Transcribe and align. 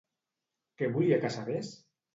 Què 0.81 0.91
volia 0.97 1.21
que 1.27 1.35
sabés? 1.39 1.75